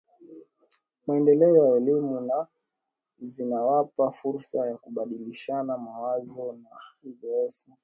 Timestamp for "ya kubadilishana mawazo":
4.69-6.53